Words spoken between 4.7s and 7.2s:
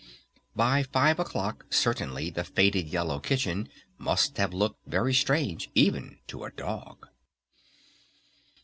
very strange, even to a dog!